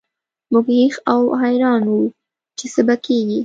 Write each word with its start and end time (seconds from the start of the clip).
موږ 0.51 0.65
هېښ 0.77 0.95
او 1.11 1.21
حیران 1.41 1.83
وو 1.89 2.01
چې 2.57 2.65
څه 2.73 2.81
به 2.87 2.95
کیږي 3.05 3.39